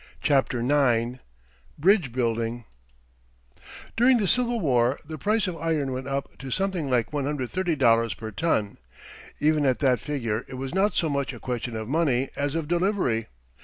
[0.19, 1.19] CHAPTER IX
[1.77, 2.65] BRIDGE BUILDING
[3.95, 8.31] During the Civil War the price of iron went up to something like $130 per
[8.31, 8.79] ton.
[9.39, 12.67] Even at that figure it was not so much a question of money as of
[12.67, 13.27] delivery.